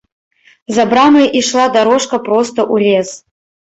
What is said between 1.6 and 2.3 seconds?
дарожка